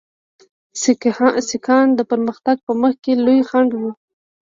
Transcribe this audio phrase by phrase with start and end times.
[1.49, 3.91] سیکهان د پرمختګ په مخ کې لوی خنډ وو.